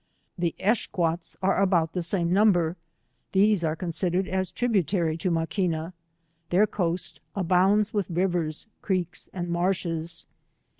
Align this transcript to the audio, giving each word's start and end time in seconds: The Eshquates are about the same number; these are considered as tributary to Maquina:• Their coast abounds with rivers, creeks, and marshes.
The 0.35 0.55
Eshquates 0.59 1.37
are 1.43 1.61
about 1.61 1.93
the 1.93 2.01
same 2.01 2.33
number; 2.33 2.75
these 3.33 3.63
are 3.63 3.75
considered 3.75 4.27
as 4.27 4.49
tributary 4.49 5.15
to 5.17 5.29
Maquina:• 5.29 5.93
Their 6.49 6.65
coast 6.65 7.19
abounds 7.35 7.93
with 7.93 8.09
rivers, 8.09 8.65
creeks, 8.81 9.29
and 9.31 9.47
marshes. 9.47 10.25